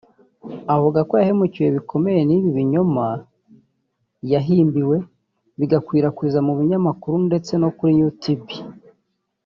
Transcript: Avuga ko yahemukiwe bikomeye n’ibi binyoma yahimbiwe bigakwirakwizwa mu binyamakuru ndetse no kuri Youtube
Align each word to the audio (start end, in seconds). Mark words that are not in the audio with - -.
Avuga 0.75 0.99
ko 1.09 1.13
yahemukiwe 1.21 1.67
bikomeye 1.77 2.21
n’ibi 2.23 2.49
binyoma 2.57 3.05
yahimbiwe 4.31 4.97
bigakwirakwizwa 5.59 6.39
mu 6.47 6.53
binyamakuru 6.59 7.15
ndetse 7.27 7.51
no 7.61 7.69
kuri 7.77 7.93
Youtube 8.01 8.49